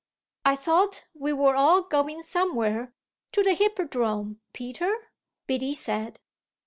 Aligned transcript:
"I 0.43 0.55
thought 0.55 1.05
we 1.13 1.31
were 1.31 1.55
all 1.55 1.83
going 1.83 2.23
somewhere 2.23 2.91
to 3.33 3.43
the 3.43 3.53
Hippodrome, 3.53 4.41
Peter," 4.51 5.11
Biddy 5.45 5.75
said. 5.75 6.19